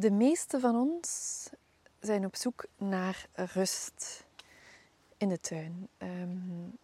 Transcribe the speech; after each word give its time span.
De 0.00 0.10
meeste 0.10 0.60
van 0.60 0.76
ons 0.76 1.48
zijn 1.98 2.24
op 2.24 2.36
zoek 2.36 2.64
naar 2.76 3.26
rust 3.34 4.24
in 5.16 5.28
de 5.28 5.40
tuin. 5.40 5.88
Um, 5.98 6.78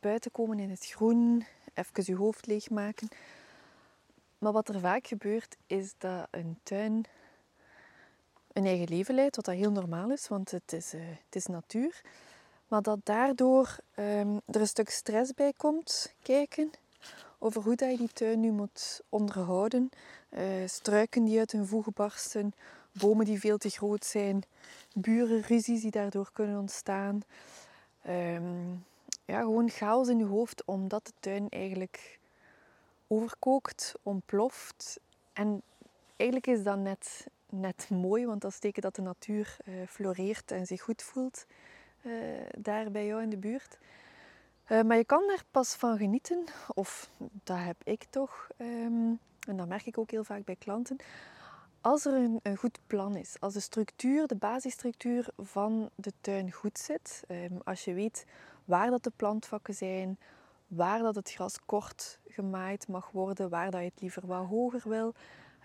buiten 0.00 0.30
komen 0.30 0.58
in 0.58 0.70
het 0.70 0.86
groen, 0.86 1.46
even 1.74 2.04
je 2.04 2.16
hoofd 2.16 2.46
leegmaken. 2.46 3.08
Maar 4.38 4.52
wat 4.52 4.68
er 4.68 4.80
vaak 4.80 5.06
gebeurt, 5.06 5.56
is 5.66 5.94
dat 5.98 6.28
een 6.30 6.58
tuin 6.62 7.04
een 8.52 8.66
eigen 8.66 8.88
leven 8.88 9.14
leidt, 9.14 9.36
wat 9.36 9.44
dat 9.44 9.54
heel 9.54 9.72
normaal 9.72 10.10
is, 10.10 10.28
want 10.28 10.50
het 10.50 10.72
is, 10.72 10.94
uh, 10.94 11.00
het 11.24 11.36
is 11.36 11.46
natuur. 11.46 12.00
Maar 12.68 12.82
dat 12.82 12.98
daardoor 13.02 13.76
um, 13.96 14.40
er 14.46 14.60
een 14.60 14.66
stuk 14.66 14.90
stress 14.90 15.34
bij 15.34 15.52
komt 15.52 16.14
kijken 16.22 16.70
over 17.42 17.62
hoe 17.62 17.74
dat 17.74 17.90
je 17.90 17.96
die 17.96 18.12
tuin 18.12 18.40
nu 18.40 18.50
moet 18.50 19.00
onderhouden. 19.08 19.90
Uh, 20.30 20.42
struiken 20.66 21.24
die 21.24 21.38
uit 21.38 21.52
hun 21.52 21.66
voegen 21.66 21.92
barsten, 21.94 22.52
bomen 22.92 23.24
die 23.24 23.40
veel 23.40 23.58
te 23.58 23.68
groot 23.68 24.04
zijn, 24.04 24.42
burenruzies 24.94 25.80
die 25.80 25.90
daardoor 25.90 26.30
kunnen 26.32 26.58
ontstaan. 26.58 27.22
Um, 28.08 28.84
ja, 29.24 29.40
gewoon 29.40 29.70
chaos 29.70 30.08
in 30.08 30.18
je 30.18 30.24
hoofd 30.24 30.64
omdat 30.64 31.06
de 31.06 31.12
tuin 31.20 31.48
eigenlijk 31.48 32.18
overkookt, 33.06 33.94
ontploft. 34.02 35.00
En 35.32 35.62
eigenlijk 36.16 36.58
is 36.58 36.62
dat 36.62 36.78
net, 36.78 37.26
net 37.48 37.90
mooi, 37.90 38.26
want 38.26 38.40
dat 38.40 38.50
is 38.50 38.58
teken 38.58 38.82
dat 38.82 38.94
de 38.94 39.02
natuur 39.02 39.56
uh, 39.64 39.74
floreert 39.88 40.50
en 40.50 40.66
zich 40.66 40.82
goed 40.82 41.02
voelt 41.02 41.46
uh, 42.02 42.12
daar 42.58 42.90
bij 42.90 43.06
jou 43.06 43.22
in 43.22 43.30
de 43.30 43.36
buurt. 43.36 43.78
Uh, 44.70 44.82
maar 44.82 44.96
je 44.96 45.04
kan 45.04 45.30
er 45.30 45.44
pas 45.50 45.74
van 45.74 45.96
genieten, 45.96 46.44
of 46.74 47.10
dat 47.44 47.58
heb 47.58 47.76
ik 47.84 48.04
toch, 48.10 48.48
um, 48.58 49.18
en 49.48 49.56
dat 49.56 49.68
merk 49.68 49.86
ik 49.86 49.98
ook 49.98 50.10
heel 50.10 50.24
vaak 50.24 50.44
bij 50.44 50.56
klanten, 50.56 50.96
als 51.80 52.04
er 52.04 52.14
een, 52.42 52.56
goed 52.56 52.78
plan 52.86 53.16
is, 53.16 53.36
als 53.40 53.54
de 53.54 53.60
structuur, 53.60 54.26
de 54.26 54.36
basisstructuur 54.36 55.28
van 55.36 55.90
de 55.94 56.12
tuin 56.20 56.52
goed 56.52 56.78
zit, 56.78 57.24
um, 57.28 57.60
als 57.64 57.84
je 57.84 57.94
weet 57.94 58.26
waar 58.64 58.90
dat 58.90 59.02
de 59.02 59.12
plantvakken 59.16 59.74
zijn, 59.74 60.18
waar 60.66 60.98
dat 60.98 61.14
het 61.14 61.30
gras 61.30 61.58
kort 61.66 62.18
gemaaid 62.28 62.88
mag 62.88 63.10
worden, 63.10 63.48
waar 63.48 63.70
dat 63.70 63.80
je 63.80 63.86
het 63.86 64.00
liever 64.00 64.26
wat 64.26 64.46
hoger 64.46 64.82
wil. 64.88 65.14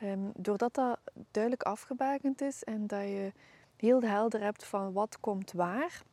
Um, 0.03 0.31
doordat 0.35 0.73
dat 0.73 0.99
duidelijk 1.31 1.63
afgebakend 1.63 2.41
is 2.41 2.63
en 2.63 2.87
dat 2.87 3.01
je 3.01 3.31
heel 3.75 4.01
helder 4.01 4.41
hebt 4.41 4.63
van 4.63 4.93
wat 4.93 5.19
komt 5.19 5.51
waar 5.51 6.03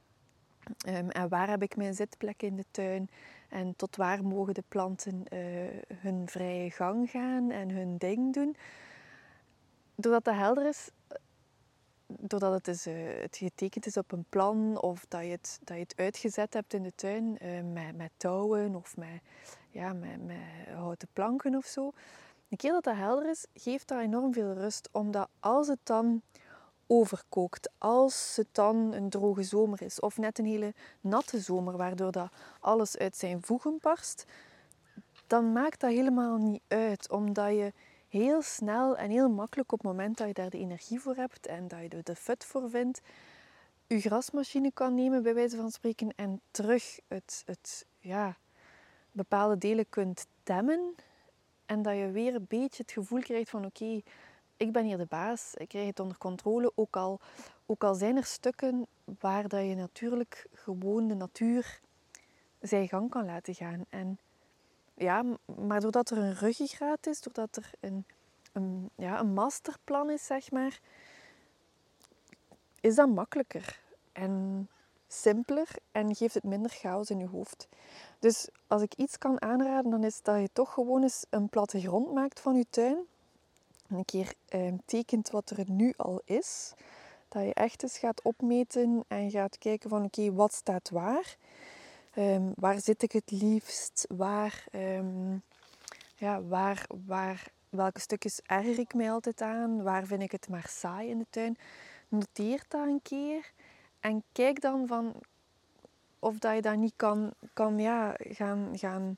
um, 0.88 1.10
en 1.10 1.28
waar 1.28 1.48
heb 1.48 1.62
ik 1.62 1.76
mijn 1.76 1.94
zitplek 1.94 2.42
in 2.42 2.56
de 2.56 2.64
tuin 2.70 3.10
en 3.48 3.76
tot 3.76 3.96
waar 3.96 4.24
mogen 4.24 4.54
de 4.54 4.64
planten 4.68 5.24
uh, 5.32 5.38
hun 5.94 6.28
vrije 6.28 6.70
gang 6.70 7.10
gaan 7.10 7.50
en 7.50 7.70
hun 7.70 7.96
ding 7.96 8.32
doen. 8.32 8.56
Doordat 9.94 10.24
dat 10.24 10.34
helder 10.34 10.66
is, 10.66 10.90
doordat 12.06 12.52
het, 12.52 12.68
is, 12.68 12.86
uh, 12.86 12.94
het 13.20 13.36
getekend 13.36 13.86
is 13.86 13.96
op 13.96 14.12
een 14.12 14.24
plan 14.28 14.80
of 14.80 15.04
dat 15.08 15.22
je 15.22 15.30
het, 15.30 15.58
dat 15.64 15.76
je 15.76 15.82
het 15.82 15.96
uitgezet 15.96 16.54
hebt 16.54 16.74
in 16.74 16.82
de 16.82 16.94
tuin 16.94 17.44
uh, 17.44 17.60
met, 17.72 17.96
met 17.96 18.10
touwen 18.16 18.74
of 18.74 18.96
met, 18.96 19.20
ja, 19.70 19.92
met, 19.92 20.26
met 20.26 20.36
houten 20.74 21.08
planken 21.12 21.54
of 21.56 21.66
zo. 21.66 21.92
Een 22.48 22.58
keer 22.58 22.72
dat 22.72 22.84
dat 22.84 22.96
helder 22.96 23.30
is, 23.30 23.46
geeft 23.54 23.88
dat 23.88 24.00
enorm 24.00 24.32
veel 24.32 24.52
rust. 24.52 24.88
Omdat 24.92 25.28
als 25.40 25.68
het 25.68 25.80
dan 25.82 26.22
overkookt, 26.92 27.70
als 27.78 28.32
het 28.36 28.48
dan 28.52 28.92
een 28.92 29.10
droge 29.10 29.42
zomer 29.42 29.82
is 29.82 30.00
of 30.00 30.18
net 30.18 30.38
een 30.38 30.46
hele 30.46 30.74
natte 31.00 31.40
zomer, 31.40 31.76
waardoor 31.76 32.12
dat 32.12 32.32
alles 32.60 32.96
uit 32.98 33.16
zijn 33.16 33.42
voegen 33.42 33.78
barst, 33.80 34.24
dan 35.26 35.52
maakt 35.52 35.80
dat 35.80 35.90
helemaal 35.90 36.36
niet 36.36 36.62
uit. 36.68 37.10
Omdat 37.10 37.48
je 37.48 37.72
heel 38.08 38.42
snel 38.42 38.96
en 38.96 39.10
heel 39.10 39.28
makkelijk 39.28 39.72
op 39.72 39.78
het 39.78 39.88
moment 39.88 40.16
dat 40.16 40.26
je 40.26 40.32
daar 40.32 40.50
de 40.50 40.58
energie 40.58 41.00
voor 41.00 41.14
hebt 41.14 41.46
en 41.46 41.68
dat 41.68 41.80
je 41.80 41.88
er 41.88 42.02
de 42.02 42.16
fut 42.16 42.44
voor 42.44 42.70
vindt, 42.70 43.00
je 43.86 44.00
grasmachine 44.00 44.70
kan 44.72 44.94
nemen, 44.94 45.22
bij 45.22 45.34
wijze 45.34 45.56
van 45.56 45.70
spreken, 45.70 46.12
en 46.16 46.40
terug 46.50 46.98
het, 47.08 47.42
het, 47.46 47.86
ja, 47.98 48.36
bepaalde 49.12 49.58
delen 49.58 49.88
kunt 49.88 50.26
temmen. 50.42 50.94
En 51.66 51.82
dat 51.82 51.96
je 51.96 52.10
weer 52.10 52.34
een 52.34 52.46
beetje 52.48 52.82
het 52.82 52.92
gevoel 52.92 53.20
krijgt 53.20 53.50
van 53.50 53.64
oké, 53.64 54.02
ik 54.62 54.72
ben 54.72 54.84
hier 54.84 54.98
de 54.98 55.06
baas, 55.06 55.54
ik 55.54 55.68
krijg 55.68 55.86
het 55.86 56.00
onder 56.00 56.18
controle. 56.18 56.72
Ook 56.74 56.96
al, 56.96 57.20
ook 57.66 57.84
al 57.84 57.94
zijn 57.94 58.16
er 58.16 58.24
stukken 58.24 58.86
waar 59.18 59.48
dat 59.48 59.60
je 59.60 59.74
natuurlijk 59.74 60.46
gewoon 60.52 61.08
de 61.08 61.14
natuur 61.14 61.80
zijn 62.60 62.88
gang 62.88 63.10
kan 63.10 63.24
laten 63.24 63.54
gaan. 63.54 63.84
En 63.88 64.18
ja, 64.94 65.24
maar 65.44 65.80
doordat 65.80 66.10
er 66.10 66.18
een 66.18 66.34
ruggengraat 66.34 67.06
is, 67.06 67.20
doordat 67.20 67.56
er 67.56 67.70
een, 67.80 68.04
een, 68.52 68.90
ja, 68.94 69.20
een 69.20 69.32
masterplan 69.32 70.10
is, 70.10 70.26
zeg 70.26 70.50
maar, 70.50 70.80
is 72.80 72.94
dat 72.94 73.08
makkelijker 73.08 73.80
en 74.12 74.68
simpeler 75.08 75.68
en 75.92 76.14
geeft 76.14 76.34
het 76.34 76.44
minder 76.44 76.70
chaos 76.70 77.10
in 77.10 77.18
je 77.18 77.26
hoofd. 77.26 77.68
Dus 78.18 78.48
als 78.66 78.82
ik 78.82 78.94
iets 78.94 79.18
kan 79.18 79.42
aanraden, 79.42 79.90
dan 79.90 80.04
is 80.04 80.22
dat 80.22 80.40
je 80.40 80.48
toch 80.52 80.72
gewoon 80.72 81.02
eens 81.02 81.24
een 81.30 81.48
plattegrond 81.48 82.12
maakt 82.12 82.40
van 82.40 82.56
je 82.56 82.66
tuin. 82.70 83.06
Een 83.92 84.04
keer 84.04 84.34
eh, 84.48 84.72
tekent 84.84 85.30
wat 85.30 85.50
er 85.50 85.70
nu 85.70 85.94
al 85.96 86.22
is. 86.24 86.72
Dat 87.28 87.42
je 87.42 87.54
echt 87.54 87.82
eens 87.82 87.98
gaat 87.98 88.22
opmeten 88.22 89.04
en 89.08 89.30
gaat 89.30 89.58
kijken 89.58 89.90
van 89.90 90.04
oké, 90.04 90.32
wat 90.32 90.52
staat 90.52 90.90
waar. 90.90 91.36
Um, 92.16 92.52
waar 92.56 92.80
zit 92.80 93.02
ik 93.02 93.12
het 93.12 93.30
liefst? 93.30 94.06
Waar, 94.08 94.64
um, 94.72 95.42
ja, 96.16 96.42
waar, 96.42 96.86
waar, 97.06 97.46
welke 97.68 98.00
stukjes 98.00 98.40
erger 98.46 98.78
ik 98.78 98.94
mij 98.94 99.10
altijd 99.10 99.40
aan? 99.40 99.82
Waar 99.82 100.06
vind 100.06 100.22
ik 100.22 100.32
het 100.32 100.48
maar 100.48 100.66
saai 100.68 101.08
in 101.08 101.18
de 101.18 101.26
tuin? 101.30 101.56
Noteer 102.08 102.64
dat 102.68 102.86
een 102.86 103.02
keer 103.02 103.52
en 104.00 104.22
kijk 104.32 104.60
dan 104.60 104.86
van 104.86 105.14
of 106.18 106.38
dat 106.38 106.54
je 106.54 106.62
dat 106.62 106.76
niet 106.76 106.92
kan, 106.96 107.32
kan 107.52 107.78
ja, 107.78 108.14
gaan, 108.18 108.68
gaan 108.72 109.16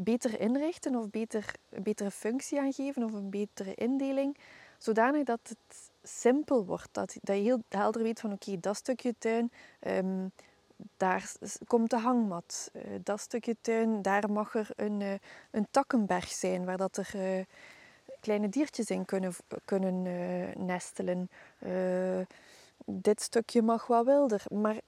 beter 0.00 0.40
inrichten 0.40 0.96
of 0.96 1.10
beter, 1.10 1.54
een 1.68 1.82
betere 1.82 2.10
functie 2.10 2.60
aangeven 2.60 3.04
of 3.04 3.12
een 3.12 3.30
betere 3.30 3.74
indeling. 3.74 4.36
Zodanig 4.78 5.24
dat 5.24 5.40
het 5.42 5.90
simpel 6.02 6.64
wordt. 6.64 6.88
Dat, 6.92 7.16
dat 7.22 7.36
je 7.36 7.42
heel 7.42 7.62
helder 7.68 8.02
weet 8.02 8.20
van 8.20 8.32
oké, 8.32 8.60
dat 8.60 8.76
stukje 8.76 9.14
tuin, 9.18 9.52
um, 9.86 10.32
daar 10.96 11.32
komt 11.66 11.90
de 11.90 11.98
hangmat. 11.98 12.70
Uh, 12.72 12.82
dat 13.02 13.20
stukje 13.20 13.56
tuin, 13.60 14.02
daar 14.02 14.30
mag 14.30 14.54
er 14.54 14.70
een, 14.76 15.00
uh, 15.00 15.12
een 15.50 15.66
takkenberg 15.70 16.28
zijn 16.28 16.64
waar 16.64 16.76
dat 16.76 16.96
er 16.96 17.10
uh, 17.14 17.44
kleine 18.20 18.48
diertjes 18.48 18.90
in 18.90 19.04
kunnen, 19.04 19.32
kunnen 19.64 20.02
nestelen. 20.66 21.30
dit 22.84 23.20
stukje 23.20 23.62
mag 23.62 23.86
wat 23.86 24.04
wilder. 24.04 24.42
Maar 24.50 24.80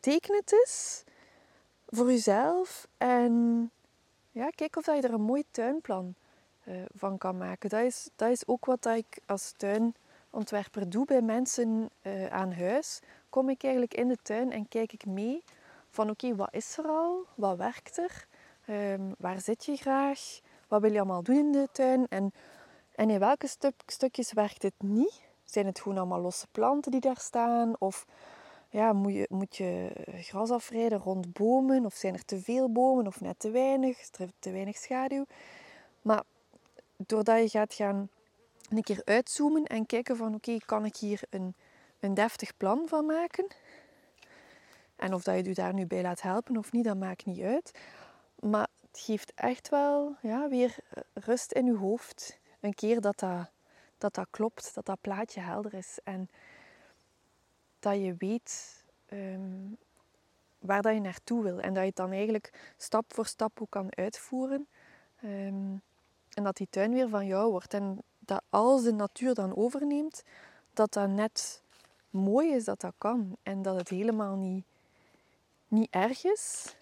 teken 0.00 0.36
het 0.36 0.52
eens 0.52 1.04
voor 1.92 2.10
jezelf 2.10 2.88
en 2.96 3.70
ja, 4.30 4.50
kijk 4.50 4.76
of 4.76 4.86
je 4.86 4.92
er 4.92 5.12
een 5.12 5.22
mooi 5.22 5.44
tuinplan 5.50 6.14
van 6.94 7.18
kan 7.18 7.36
maken. 7.36 7.68
Dat 7.68 7.80
is, 7.80 8.08
dat 8.16 8.30
is 8.30 8.46
ook 8.46 8.64
wat 8.64 8.86
ik 8.86 9.20
als 9.26 9.52
tuinontwerper 9.56 10.90
doe 10.90 11.04
bij 11.04 11.22
mensen 11.22 11.90
aan 12.30 12.52
huis 12.52 13.00
kom 13.32 13.48
ik 13.48 13.62
eigenlijk 13.62 13.94
in 13.94 14.08
de 14.08 14.18
tuin 14.22 14.52
en 14.52 14.68
kijk 14.68 14.92
ik 14.92 15.06
mee 15.06 15.44
van 15.88 16.10
oké, 16.10 16.36
wat 16.36 16.48
is 16.50 16.78
er 16.78 16.84
al? 16.84 17.26
Wat 17.34 17.56
werkt 17.56 17.98
er? 17.98 18.26
Um, 18.68 19.14
waar 19.18 19.40
zit 19.40 19.64
je 19.64 19.76
graag? 19.76 20.40
Wat 20.68 20.80
wil 20.80 20.92
je 20.92 20.98
allemaal 20.98 21.22
doen 21.22 21.36
in 21.36 21.52
de 21.52 21.68
tuin? 21.72 22.06
En, 22.08 22.32
en 22.94 23.10
in 23.10 23.18
welke 23.18 23.46
stuk, 23.46 23.82
stukjes 23.86 24.32
werkt 24.32 24.62
het 24.62 24.74
niet? 24.78 25.22
Zijn 25.44 25.66
het 25.66 25.80
gewoon 25.80 25.98
allemaal 25.98 26.20
losse 26.20 26.46
planten 26.52 26.90
die 26.90 27.00
daar 27.00 27.20
staan? 27.20 27.74
Of 27.78 28.06
ja, 28.72 28.92
moet, 28.92 29.12
je, 29.12 29.26
moet 29.30 29.56
je 29.56 29.90
gras 30.20 30.50
afrijden 30.50 30.98
rond 30.98 31.32
bomen? 31.32 31.86
Of 31.86 31.94
zijn 31.94 32.14
er 32.14 32.24
te 32.24 32.40
veel 32.40 32.72
bomen 32.72 33.06
of 33.06 33.20
net 33.20 33.38
te 33.38 33.50
weinig? 33.50 34.00
Is 34.00 34.10
er 34.18 34.30
te 34.38 34.50
weinig 34.50 34.76
schaduw? 34.76 35.24
Maar 36.02 36.22
doordat 36.96 37.42
je 37.42 37.48
gaat 37.58 37.74
gaan 37.74 38.08
een 38.70 38.82
keer 38.82 39.02
uitzoomen 39.04 39.64
en 39.64 39.86
kijken 39.86 40.16
van 40.16 40.34
oké, 40.34 40.56
kan 40.66 40.84
ik 40.84 40.96
hier 40.96 41.20
een 41.30 41.54
een 42.02 42.14
deftig 42.14 42.56
plan 42.56 42.88
van 42.88 43.06
maken. 43.06 43.46
En 44.96 45.14
of 45.14 45.22
dat 45.22 45.36
je 45.36 45.44
je 45.44 45.54
daar 45.54 45.74
nu 45.74 45.86
bij 45.86 46.02
laat 46.02 46.22
helpen 46.22 46.56
of 46.56 46.72
niet, 46.72 46.84
dat 46.84 46.96
maakt 46.96 47.24
niet 47.24 47.40
uit. 47.40 47.78
Maar 48.38 48.68
het 48.80 49.00
geeft 49.00 49.32
echt 49.34 49.68
wel 49.68 50.16
ja, 50.22 50.48
weer 50.48 50.76
rust 51.14 51.52
in 51.52 51.66
je 51.66 51.76
hoofd. 51.76 52.38
Een 52.60 52.74
keer 52.74 53.00
dat 53.00 53.18
dat, 53.18 53.50
dat 53.98 54.14
dat 54.14 54.26
klopt, 54.30 54.74
dat 54.74 54.86
dat 54.86 55.00
plaatje 55.00 55.40
helder 55.40 55.74
is. 55.74 55.98
En 56.04 56.28
dat 57.82 57.94
je 57.94 58.14
weet 58.18 58.82
um, 59.12 59.76
waar 60.58 60.82
dat 60.82 60.94
je 60.94 61.00
naartoe 61.00 61.42
wil. 61.42 61.60
En 61.60 61.74
dat 61.74 61.82
je 61.82 61.88
het 61.88 61.96
dan 61.96 62.10
eigenlijk 62.10 62.72
stap 62.76 63.04
voor 63.14 63.26
stap 63.26 63.60
ook 63.60 63.70
kan 63.70 63.96
uitvoeren. 63.96 64.66
Um, 65.24 65.82
en 66.34 66.44
dat 66.44 66.56
die 66.56 66.66
tuin 66.70 66.92
weer 66.92 67.08
van 67.08 67.26
jou 67.26 67.50
wordt. 67.50 67.74
En 67.74 68.02
dat 68.18 68.42
als 68.50 68.82
de 68.82 68.92
natuur 68.92 69.34
dan 69.34 69.56
overneemt, 69.56 70.22
dat 70.72 70.92
dat 70.92 71.08
net 71.08 71.62
mooi 72.10 72.54
is 72.54 72.64
dat 72.64 72.80
dat 72.80 72.94
kan. 72.98 73.36
En 73.42 73.62
dat 73.62 73.76
het 73.76 73.88
helemaal 73.88 74.36
niet, 74.36 74.64
niet 75.68 75.90
erg 75.90 76.24
is. 76.24 76.76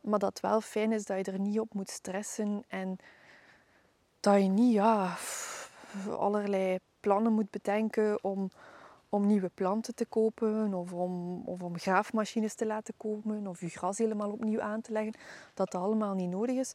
Maar 0.00 0.18
dat 0.18 0.28
het 0.28 0.40
wel 0.40 0.60
fijn 0.60 0.92
is 0.92 1.04
dat 1.04 1.26
je 1.26 1.32
er 1.32 1.40
niet 1.40 1.60
op 1.60 1.74
moet 1.74 1.90
stressen. 1.90 2.64
En 2.68 2.98
dat 4.20 4.42
je 4.42 4.48
niet 4.48 4.72
ja, 4.72 5.16
allerlei 6.10 6.78
plannen 7.00 7.32
moet 7.32 7.50
bedenken 7.50 8.24
om, 8.24 8.50
om 9.08 9.26
nieuwe 9.26 9.50
planten 9.54 9.94
te 9.94 10.06
kopen 10.06 10.74
of 10.74 10.92
om, 10.92 11.42
of 11.44 11.62
om 11.62 11.78
graafmachines 11.78 12.54
te 12.54 12.66
laten 12.66 12.94
komen 12.96 13.46
of 13.46 13.60
je 13.60 13.68
gras 13.68 13.98
helemaal 13.98 14.30
opnieuw 14.30 14.60
aan 14.60 14.80
te 14.80 14.92
leggen, 14.92 15.14
dat 15.54 15.70
dat 15.70 15.82
allemaal 15.82 16.14
niet 16.14 16.30
nodig 16.30 16.56
is. 16.56 16.72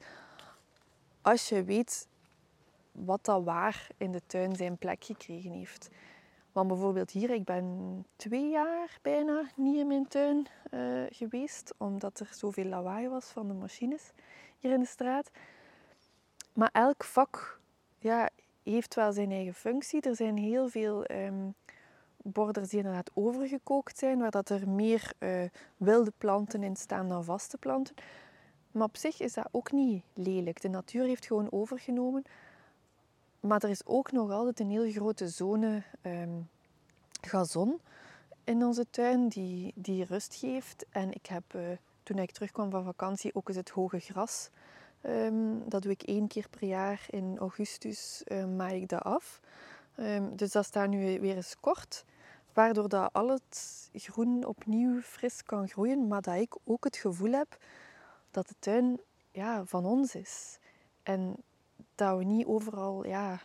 Als 1.22 1.50
je 1.50 1.64
weet 1.64 2.08
wat 2.92 3.26
dat 3.26 3.44
waar 3.44 3.88
in 3.98 4.12
de 4.12 4.22
tuin 4.26 4.56
zijn 4.56 4.78
plek 4.78 5.04
gekregen 5.04 5.52
heeft. 5.52 5.90
Want 6.52 6.68
bijvoorbeeld 6.68 7.12
hier, 7.12 7.30
ik 7.30 7.44
ben 7.44 8.06
twee 8.16 8.50
jaar 8.50 8.98
bijna 9.02 9.50
niet 9.56 9.78
in 9.78 9.88
mijn 9.88 10.08
tuin 10.08 10.48
uh, 10.72 11.04
geweest, 11.10 11.74
omdat 11.78 12.20
er 12.20 12.30
zoveel 12.32 12.66
lawaai 12.66 13.08
was 13.08 13.26
van 13.26 13.48
de 13.48 13.54
machines 13.54 14.12
hier 14.60 14.74
in 14.74 14.80
de 14.80 14.86
straat. 14.86 15.32
Maar 16.54 16.70
elk 16.72 17.04
vak 17.04 17.60
ja, 17.98 18.30
heeft 18.64 18.96
wel 18.96 19.14
zijn 19.14 19.32
eigen 19.32 19.54
functie. 19.54 20.02
Er 20.02 20.16
zijn 20.16 20.38
heel 20.38 20.68
veel 20.68 21.12
um, 21.12 21.56
borders 22.24 22.70
die 22.70 22.80
inderdaad 22.80 23.12
overgekookt 23.14 23.98
zijn, 23.98 24.20
waar 24.20 24.32
dat 24.32 24.50
er 24.50 24.70
meer 24.70 25.12
uh, 25.20 25.44
wilde 25.78 26.12
planten 26.18 26.64
in 26.64 26.76
staan 26.76 27.10
dan 27.10 27.24
vaste 27.24 27.58
planten. 27.58 27.96
Maar 28.72 28.88
op 28.88 28.98
zich 28.98 29.20
is 29.20 29.34
dat 29.34 29.48
ook 29.52 29.72
niet 29.72 30.04
lelijk. 30.14 30.62
De 30.62 30.70
natuur 30.70 31.06
heeft 31.06 31.26
gewoon 31.26 31.52
overgenomen. 31.52 32.24
Maar 33.40 33.64
er 33.64 33.70
is 33.70 33.86
ook 33.86 34.12
nog 34.12 34.32
altijd 34.32 34.60
een 34.60 34.70
heel 34.70 34.92
grote 34.92 35.28
zone 35.28 35.84
um, 36.02 36.50
gazon 37.22 37.80
in 38.44 38.66
onze 38.66 38.86
tuin 38.90 39.28
die, 39.28 39.72
die 39.76 40.06
rust 40.06 40.36
geeft. 40.36 40.86
En 40.90 41.12
ik 41.12 41.26
heb 41.26 41.44
uh, 41.56 41.62
toen 42.04 42.18
ik 42.18 42.32
terugkwam 42.32 42.70
van 42.70 42.84
vakantie 42.84 43.36
ook 43.36 43.48
eens 43.48 43.58
het 43.58 43.70
hoge 43.70 44.00
gras. 44.00 44.50
Um, 45.06 45.70
dat 45.70 45.82
doe 45.82 45.92
ik 45.92 46.04
één 46.04 46.28
keer 46.28 46.48
per 46.50 46.68
jaar 46.68 47.06
in 47.10 47.38
augustus 47.38 48.22
uh, 48.28 48.46
maai 48.46 48.82
ik 48.82 48.90
dat 48.90 49.04
af. 49.04 49.40
Um, 50.00 50.36
dus 50.36 50.52
dat 50.52 50.66
staat 50.66 50.90
nu 50.90 51.20
weer 51.20 51.36
eens 51.36 51.60
kort. 51.60 52.06
Waardoor 52.54 52.90
dat 52.90 53.14
al 53.14 53.30
het 53.30 53.90
groen 53.94 54.46
opnieuw 54.46 55.02
fris 55.02 55.44
kan 55.44 55.68
groeien. 55.68 56.08
Maar 56.08 56.22
dat 56.22 56.36
ik 56.36 56.56
ook 56.64 56.84
het 56.84 56.98
gevoel 56.98 57.32
heb 57.32 57.58
dat 58.32 58.48
de 58.48 58.56
tuin 58.60 59.00
ja, 59.32 59.66
van 59.66 59.86
ons 59.86 60.16
is. 60.16 60.60
En 61.04 61.36
dat 61.96 62.18
we 62.18 62.24
niet 62.24 62.46
overal 62.46 63.06
ja, 63.06 63.42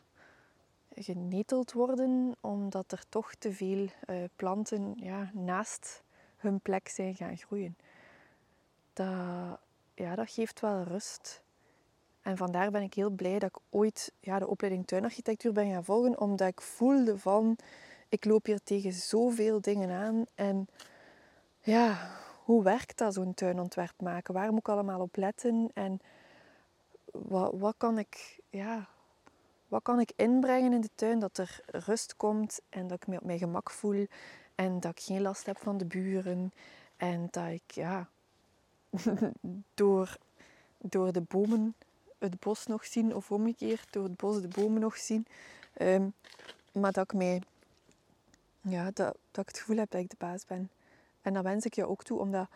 geneteld 0.95 1.73
worden, 1.73 2.37
omdat 2.41 2.93
er 2.93 3.03
toch 3.09 3.35
te 3.35 3.53
veel 3.53 3.89
uh, 4.11 4.25
planten 4.37 4.95
ja, 4.97 5.31
naast 5.33 6.03
hun 6.37 6.61
plek 6.61 6.89
zijn 6.89 7.15
gaan 7.15 7.37
groeien. 7.37 7.77
Dat, 8.93 9.59
ja, 9.95 10.15
dat 10.15 10.31
geeft 10.31 10.61
wel 10.61 10.83
rust. 10.83 11.43
En 12.23 12.37
vandaar 12.37 12.71
ben 12.71 12.83
ik 12.83 12.95
heel 12.95 13.11
blij 13.11 13.39
dat 13.39 13.49
ik 13.49 13.59
ooit 13.71 14.13
ja, 14.21 14.39
de 14.39 14.47
opleiding 14.47 14.87
tuinarchitectuur 14.87 15.53
ben 15.53 15.73
gaan 15.73 15.85
volgen, 15.85 16.21
omdat 16.21 16.49
ik 16.49 16.61
voelde 16.61 17.19
van, 17.19 17.57
ik 18.09 18.25
loop 18.25 18.47
hier 18.47 18.63
tegen 18.65 18.93
zoveel 18.93 19.61
dingen 19.61 19.91
aan 19.91 20.25
en 20.35 20.69
ja, 21.61 22.11
hoe 22.45 22.63
werkt 22.63 22.99
dat 22.99 23.15
zo'n 23.15 23.35
tuinontwerp 23.35 24.01
maken? 24.01 24.35
Waar 24.35 24.51
moet 24.51 24.59
ik 24.59 24.69
allemaal 24.69 25.01
op 25.01 25.17
letten? 25.17 25.71
En 25.75 26.01
wat, 27.13 27.55
wat, 27.59 27.75
kan 27.77 27.99
ik, 27.99 28.41
ja, 28.51 28.89
wat 29.69 29.83
kan 29.83 30.01
ik 30.01 30.13
inbrengen 30.17 30.73
in 30.73 30.81
de 30.81 30.91
tuin 30.95 31.19
dat 31.19 31.39
er 31.39 31.61
rust 31.67 32.17
komt 32.17 32.61
en 32.69 32.87
dat 32.87 33.03
ik 33.03 33.07
me 33.07 33.17
op 33.17 33.25
mijn 33.25 33.39
gemak 33.39 33.71
voel 33.71 34.07
en 34.55 34.81
dat 34.81 34.91
ik 34.91 35.01
geen 35.01 35.23
last 35.23 35.47
heb 35.47 35.59
van 35.59 35.79
de 35.79 35.85
buren 35.85 36.53
en 36.97 37.29
dat 37.31 37.47
ik 37.47 37.71
ja, 37.71 38.09
door, 39.75 40.17
door 40.79 41.13
de 41.13 41.21
bomen 41.21 41.75
het 42.19 42.41
bos 42.41 42.67
nog 42.67 42.85
zien 42.85 43.15
of 43.15 43.31
omgekeerd 43.31 43.93
door 43.93 44.05
het 44.05 44.17
bos 44.17 44.41
de 44.41 44.49
bomen 44.49 44.81
nog 44.81 44.97
zien. 44.97 45.27
Um, 45.81 46.13
maar 46.73 46.93
dat 46.93 47.05
ik 47.05 47.19
mij 47.19 47.43
ja, 48.71 48.85
dat, 48.85 49.17
dat 49.31 49.43
ik 49.43 49.49
het 49.49 49.59
gevoel 49.59 49.77
heb 49.77 49.91
dat 49.91 50.01
ik 50.01 50.11
de 50.11 50.17
baas 50.19 50.45
ben. 50.45 50.71
En 51.23 51.33
dat 51.33 51.43
wens 51.43 51.65
ik 51.65 51.75
je 51.75 51.89
ook 51.89 52.03
toe, 52.03 52.19
omdat 52.19 52.49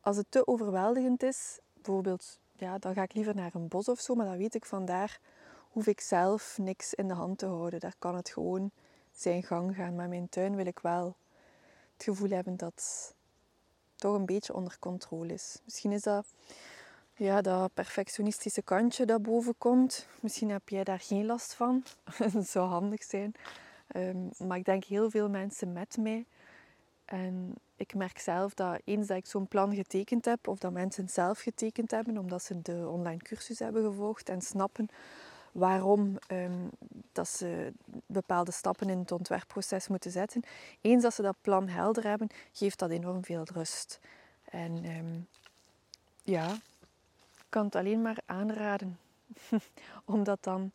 als 0.00 0.16
het 0.16 0.26
te 0.28 0.46
overweldigend 0.46 1.22
is, 1.22 1.58
bijvoorbeeld, 1.74 2.38
ja, 2.52 2.78
dan 2.78 2.94
ga 2.94 3.02
ik 3.02 3.14
liever 3.14 3.34
naar 3.34 3.54
een 3.54 3.68
bos 3.68 3.88
of 3.88 4.00
zo, 4.00 4.14
maar 4.14 4.26
dan 4.26 4.36
weet 4.36 4.54
ik 4.54 4.64
vandaar 4.64 5.20
hoef 5.68 5.86
ik 5.86 6.00
zelf 6.00 6.58
niks 6.58 6.94
in 6.94 7.08
de 7.08 7.14
hand 7.14 7.38
te 7.38 7.46
houden. 7.46 7.80
Daar 7.80 7.94
kan 7.98 8.14
het 8.14 8.28
gewoon 8.28 8.70
zijn 9.12 9.42
gang 9.42 9.74
gaan. 9.74 9.94
Maar 9.94 10.08
mijn 10.08 10.28
tuin 10.28 10.56
wil 10.56 10.66
ik 10.66 10.78
wel 10.78 11.16
het 11.92 12.02
gevoel 12.02 12.30
hebben 12.30 12.56
dat 12.56 12.72
het 12.74 13.14
toch 13.96 14.14
een 14.14 14.26
beetje 14.26 14.54
onder 14.54 14.76
controle 14.78 15.32
is. 15.32 15.58
Misschien 15.64 15.92
is 15.92 16.02
dat 16.02 16.26
ja, 17.14 17.40
dat 17.40 17.74
perfectionistische 17.74 18.62
kantje 18.62 19.06
dat 19.06 19.22
boven 19.22 19.54
komt. 19.58 20.06
Misschien 20.20 20.50
heb 20.50 20.68
jij 20.68 20.84
daar 20.84 21.00
geen 21.00 21.26
last 21.26 21.54
van. 21.54 21.84
dat 22.32 22.48
zou 22.48 22.68
handig 22.68 23.02
zijn. 23.02 23.34
Um, 23.96 24.30
maar 24.46 24.58
ik 24.58 24.64
denk 24.64 24.84
heel 24.84 25.10
veel 25.10 25.28
mensen 25.28 25.72
met 25.72 25.96
mij. 25.96 26.24
En 27.04 27.54
ik 27.76 27.94
merk 27.94 28.18
zelf 28.18 28.54
dat 28.54 28.80
eens 28.84 29.06
dat 29.06 29.16
ik 29.16 29.26
zo'n 29.26 29.48
plan 29.48 29.74
getekend 29.74 30.24
heb, 30.24 30.48
of 30.48 30.58
dat 30.58 30.72
mensen 30.72 31.04
het 31.04 31.12
zelf 31.12 31.40
getekend 31.40 31.90
hebben, 31.90 32.18
omdat 32.18 32.42
ze 32.42 32.62
de 32.62 32.88
online 32.88 33.22
cursus 33.22 33.58
hebben 33.58 33.84
gevolgd 33.84 34.28
en 34.28 34.40
snappen 34.40 34.88
waarom 35.52 36.16
um, 36.32 36.70
dat 37.12 37.28
ze 37.28 37.72
bepaalde 38.06 38.50
stappen 38.50 38.88
in 38.88 38.98
het 38.98 39.12
ontwerpproces 39.12 39.88
moeten 39.88 40.10
zetten. 40.10 40.42
Eens 40.80 41.02
dat 41.02 41.14
ze 41.14 41.22
dat 41.22 41.36
plan 41.40 41.68
helder 41.68 42.04
hebben, 42.04 42.28
geeft 42.52 42.78
dat 42.78 42.90
enorm 42.90 43.24
veel 43.24 43.44
rust. 43.52 44.00
En 44.44 44.84
um, 44.84 45.26
ja, 46.22 46.52
ik 47.36 47.46
kan 47.48 47.64
het 47.64 47.74
alleen 47.74 48.02
maar 48.02 48.18
aanraden. 48.26 48.98
Omdat 50.04 50.44
dan 50.44 50.72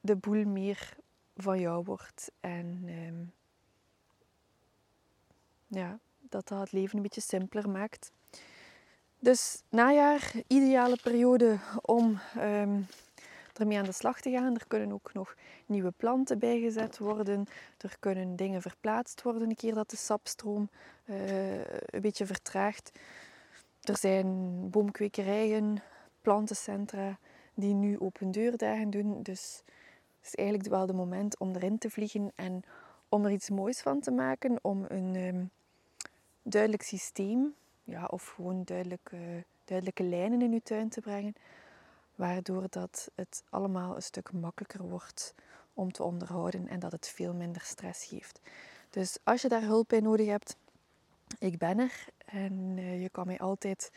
de 0.00 0.16
boel 0.16 0.44
meer 0.44 0.96
van 1.36 1.60
jou 1.60 1.84
wordt. 1.84 2.30
En 2.40 2.84
um, 3.08 3.32
ja, 5.66 5.98
dat 6.20 6.48
dat 6.48 6.60
het 6.60 6.72
leven 6.72 6.96
een 6.96 7.02
beetje 7.02 7.20
simpeler 7.20 7.70
maakt. 7.70 8.12
Dus 9.18 9.62
najaar, 9.68 10.32
ideale 10.46 10.98
periode 11.02 11.58
om 11.82 12.20
um, 12.38 12.86
ermee 13.52 13.78
aan 13.78 13.84
de 13.84 13.92
slag 13.92 14.20
te 14.20 14.30
gaan. 14.30 14.54
Er 14.54 14.66
kunnen 14.66 14.92
ook 14.92 15.12
nog 15.12 15.34
nieuwe 15.66 15.90
planten 15.90 16.38
bijgezet 16.38 16.98
worden. 16.98 17.46
Er 17.78 17.96
kunnen 18.00 18.36
dingen 18.36 18.62
verplaatst 18.62 19.22
worden 19.22 19.48
een 19.50 19.56
keer 19.56 19.74
dat 19.74 19.90
de 19.90 19.96
sapstroom 19.96 20.70
uh, 21.04 21.58
een 21.86 22.00
beetje 22.00 22.26
vertraagt. 22.26 22.92
Er 23.82 23.96
zijn 23.96 24.70
boomkwekerijen, 24.70 25.82
plantencentra 26.20 27.18
die 27.54 27.74
nu 27.74 27.98
open 27.98 28.30
deurdagen 28.30 28.90
doen. 28.90 29.22
Dus 29.22 29.62
het 30.22 30.32
is 30.32 30.34
eigenlijk 30.34 30.68
wel 30.68 30.86
de 30.86 30.92
moment 30.92 31.38
om 31.38 31.54
erin 31.54 31.78
te 31.78 31.90
vliegen 31.90 32.32
en 32.34 32.62
om 33.08 33.24
er 33.24 33.30
iets 33.30 33.50
moois 33.50 33.80
van 33.80 34.00
te 34.00 34.10
maken. 34.10 34.58
Om 34.62 34.84
een 34.88 35.16
um, 35.16 35.50
duidelijk 36.42 36.82
systeem, 36.82 37.54
ja, 37.84 38.04
of 38.04 38.26
gewoon 38.26 38.62
duidelijke, 38.64 39.44
duidelijke 39.64 40.02
lijnen 40.02 40.42
in 40.42 40.52
uw 40.52 40.60
tuin 40.62 40.88
te 40.88 41.00
brengen. 41.00 41.34
Waardoor 42.14 42.66
dat 42.70 43.10
het 43.14 43.44
allemaal 43.50 43.96
een 43.96 44.02
stuk 44.02 44.32
makkelijker 44.32 44.88
wordt 44.88 45.34
om 45.74 45.92
te 45.92 46.02
onderhouden 46.02 46.68
en 46.68 46.78
dat 46.78 46.92
het 46.92 47.08
veel 47.08 47.34
minder 47.34 47.62
stress 47.62 48.04
geeft. 48.04 48.40
Dus 48.90 49.18
als 49.24 49.42
je 49.42 49.48
daar 49.48 49.62
hulp 49.62 49.88
bij 49.88 50.00
nodig 50.00 50.26
hebt, 50.26 50.56
ik 51.38 51.58
ben 51.58 51.78
er 51.78 52.06
en 52.24 52.76
uh, 52.76 53.02
je 53.02 53.08
kan 53.08 53.26
mij 53.26 53.38
altijd 53.38 53.92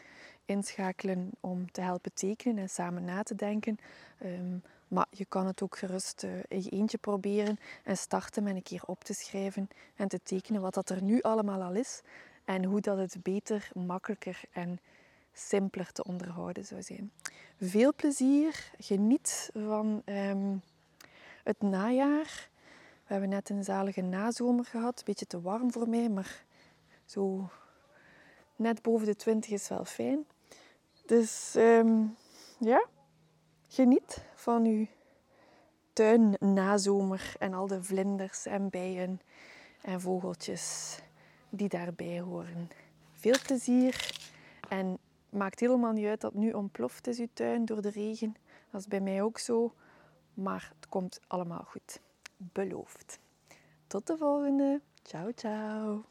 inschakelen 0.45 1.29
om 1.39 1.71
te 1.71 1.81
helpen 1.81 2.13
tekenen 2.13 2.57
en 2.57 2.69
samen 2.69 3.03
na 3.03 3.23
te 3.23 3.35
denken. 3.35 3.77
Um, 4.23 4.63
maar 4.95 5.07
je 5.09 5.25
kan 5.25 5.45
het 5.45 5.61
ook 5.61 5.77
gerust 5.77 6.23
uh, 6.23 6.31
in 6.47 6.63
je 6.63 6.69
eentje 6.69 6.97
proberen 6.97 7.57
en 7.83 7.97
starten 7.97 8.43
met 8.43 8.55
een 8.55 8.63
keer 8.63 8.81
op 8.85 9.03
te 9.03 9.13
schrijven 9.13 9.67
en 9.95 10.07
te 10.07 10.19
tekenen 10.23 10.61
wat 10.61 10.73
dat 10.73 10.89
er 10.89 11.01
nu 11.01 11.21
allemaal 11.21 11.61
al 11.61 11.73
is 11.73 12.01
en 12.45 12.63
hoe 12.63 12.81
dat 12.81 12.97
het 12.97 13.17
beter, 13.23 13.69
makkelijker 13.73 14.41
en 14.51 14.79
simpeler 15.33 15.91
te 15.91 16.03
onderhouden 16.03 16.65
zou 16.65 16.81
zijn. 16.83 17.11
Veel 17.59 17.93
plezier, 17.93 18.71
geniet 18.79 19.49
van 19.53 20.01
um, 20.05 20.61
het 21.43 21.61
najaar. 21.61 22.49
We 23.05 23.11
hebben 23.11 23.29
net 23.29 23.49
een 23.49 23.63
zalige 23.63 24.01
nazomer 24.01 24.65
gehad, 24.65 24.97
een 24.97 25.05
beetje 25.05 25.25
te 25.25 25.41
warm 25.41 25.71
voor 25.71 25.89
mij, 25.89 26.09
maar 26.09 26.43
zo 27.05 27.49
net 28.55 28.81
boven 28.81 29.05
de 29.05 29.15
20 29.15 29.51
is 29.51 29.67
wel 29.67 29.85
fijn. 29.85 30.25
Dus 31.05 31.53
um, 31.57 32.15
ja, 32.59 32.85
geniet 33.67 34.25
van 34.33 34.65
uw 34.65 34.85
tuin 35.93 36.35
nazomer 36.39 37.33
en 37.39 37.53
al 37.53 37.67
de 37.67 37.83
vlinders 37.83 38.45
en 38.45 38.69
bijen 38.69 39.21
en 39.81 40.01
vogeltjes 40.01 40.99
die 41.49 41.69
daarbij 41.69 42.19
horen. 42.19 42.69
Veel 43.13 43.37
plezier 43.45 44.19
en 44.69 44.97
maakt 45.29 45.59
helemaal 45.59 45.91
niet 45.91 46.05
uit 46.05 46.21
dat 46.21 46.33
nu 46.33 46.51
ontploft 46.51 47.07
is 47.07 47.19
uw 47.19 47.27
tuin 47.33 47.65
door 47.65 47.81
de 47.81 47.89
regen. 47.89 48.35
Dat 48.71 48.81
is 48.81 48.87
bij 48.87 49.01
mij 49.01 49.21
ook 49.21 49.39
zo, 49.39 49.73
maar 50.33 50.73
het 50.75 50.89
komt 50.89 51.19
allemaal 51.27 51.63
goed. 51.63 52.01
Beloofd. 52.37 53.19
Tot 53.87 54.07
de 54.07 54.17
volgende. 54.17 54.81
Ciao, 55.03 55.31
ciao. 55.35 56.05